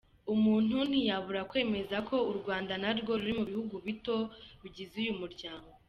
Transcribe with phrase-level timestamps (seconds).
[0.33, 4.17] Umuntu ntiyabura kwemeza ko u Rwanda narwo ruri mu bihugu bito
[4.61, 5.69] bigize uyu muryango.